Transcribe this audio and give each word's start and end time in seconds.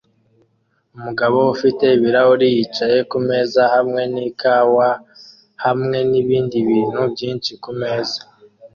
Umugabo 0.97 1.37
ufite 1.53 1.83
ibirahuri 1.97 2.47
yicaye 2.55 2.97
kumeza 3.11 3.61
hamwe 3.73 4.01
nikawawa 4.13 4.89
hamwe 5.65 5.97
nibindi 6.09 6.57
bintu 6.69 7.01
byinshi 7.13 7.51
kumeza 7.63 8.19